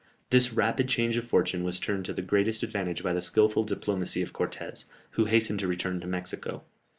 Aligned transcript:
This 0.31 0.51
rapid 0.51 0.87
change 0.89 1.15
of 1.17 1.25
fortune 1.25 1.63
was 1.63 1.79
turned 1.79 2.05
to 2.05 2.13
the 2.13 2.23
greatest 2.23 2.63
advantage 2.63 3.03
by 3.03 3.13
the 3.13 3.21
skilful 3.21 3.61
diplomacy 3.61 4.23
of 4.23 4.33
Cortès, 4.33 4.85
who 5.11 5.25
hastened 5.25 5.59
to 5.59 5.67
return 5.67 5.99
to 5.99 6.07
Mexico. 6.07 6.63